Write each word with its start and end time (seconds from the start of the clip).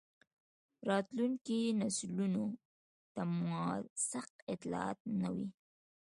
راتلونکو 0.87 1.57
نسلونو 1.79 2.45
ته 3.13 3.21
موثق 3.39 4.29
اطلاعات 4.53 4.99
نه 5.19 5.29
وي. 5.35 5.47